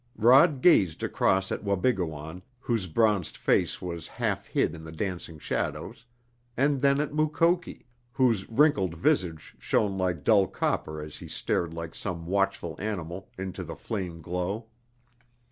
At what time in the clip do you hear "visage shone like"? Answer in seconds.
8.95-10.23